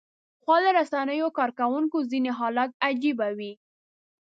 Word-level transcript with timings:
خواله 0.43 0.69
رسنیو 0.79 1.27
کاروونکو 1.37 1.97
ځینې 2.11 2.31
حالات 2.39 2.71
عجيبه 2.87 3.27
وي 3.37 3.51